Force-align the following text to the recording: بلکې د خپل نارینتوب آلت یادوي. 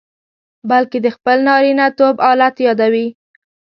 بلکې 0.69 0.97
د 1.01 1.07
خپل 1.15 1.37
نارینتوب 1.47 2.15
آلت 2.31 2.55
یادوي. 2.67 3.07